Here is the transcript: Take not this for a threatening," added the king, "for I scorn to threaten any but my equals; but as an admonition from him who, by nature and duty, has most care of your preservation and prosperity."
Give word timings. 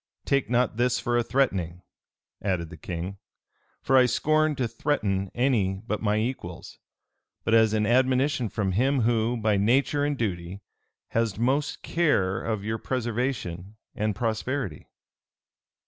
Take 0.25 0.49
not 0.49 0.77
this 0.77 0.99
for 0.99 1.15
a 1.15 1.21
threatening," 1.21 1.83
added 2.41 2.71
the 2.71 2.75
king, 2.75 3.19
"for 3.83 3.95
I 3.95 4.07
scorn 4.07 4.55
to 4.55 4.67
threaten 4.67 5.29
any 5.35 5.83
but 5.85 6.01
my 6.01 6.17
equals; 6.17 6.79
but 7.43 7.53
as 7.53 7.73
an 7.73 7.85
admonition 7.85 8.49
from 8.49 8.71
him 8.71 9.01
who, 9.01 9.37
by 9.37 9.57
nature 9.57 10.03
and 10.03 10.17
duty, 10.17 10.63
has 11.09 11.37
most 11.37 11.83
care 11.83 12.41
of 12.41 12.63
your 12.63 12.79
preservation 12.79 13.75
and 13.93 14.15
prosperity." 14.15 14.87